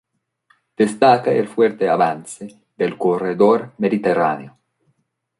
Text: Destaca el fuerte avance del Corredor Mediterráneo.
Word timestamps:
Destaca 0.77 1.31
el 1.31 1.47
fuerte 1.47 1.87
avance 1.87 2.47
del 2.75 2.97
Corredor 2.97 3.73
Mediterráneo. 3.77 4.57